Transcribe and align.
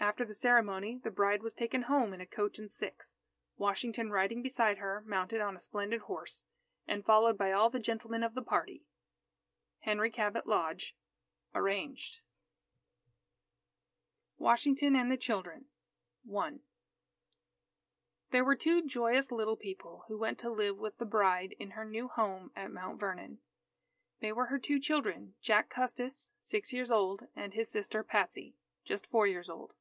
After 0.00 0.24
the 0.24 0.32
ceremony, 0.32 0.98
the 1.02 1.10
bride 1.10 1.42
was 1.42 1.52
taken 1.52 1.82
home 1.82 2.14
in 2.14 2.20
a 2.20 2.26
coach 2.26 2.58
and 2.60 2.70
six, 2.70 3.16
Washington 3.56 4.10
riding 4.12 4.42
beside 4.42 4.78
her, 4.78 5.02
mounted 5.04 5.40
on 5.40 5.56
a 5.56 5.60
splendid 5.60 6.02
horse, 6.02 6.44
and 6.86 7.04
followed 7.04 7.36
by 7.36 7.50
all 7.50 7.68
the 7.68 7.80
gentlemen 7.80 8.22
of 8.22 8.34
the 8.34 8.40
party. 8.42 8.86
Henry 9.80 10.10
Cabot 10.10 10.46
Lodge 10.46 10.96
(Arranged) 11.52 12.20
WASHINGTON 14.38 14.94
AND 14.96 15.10
THE 15.10 15.16
CHILDREN 15.18 15.66
I 16.32 16.60
There 18.30 18.44
were 18.44 18.56
two 18.56 18.80
joyous 18.86 19.30
little 19.32 19.56
people 19.56 20.04
who 20.06 20.16
went 20.16 20.38
to 20.38 20.48
live 20.50 20.78
with 20.78 20.96
the 20.98 21.06
bride 21.06 21.56
in 21.58 21.72
her 21.72 21.84
new 21.84 22.06
home 22.06 22.50
at 22.54 22.70
Mount 22.70 22.98
Vernon. 23.00 23.40
They 24.20 24.30
were 24.32 24.46
her 24.46 24.60
two 24.60 24.78
children, 24.78 25.34
Jack 25.42 25.68
Custis, 25.68 26.30
six 26.40 26.72
years 26.72 26.90
old, 26.90 27.26
and 27.34 27.52
his 27.52 27.68
sister 27.70 28.02
Patsy, 28.04 28.54
just 28.84 29.04
four 29.04 29.26
years 29.26 29.50
old. 29.50 29.74